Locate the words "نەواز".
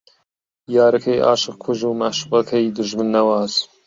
3.15-3.53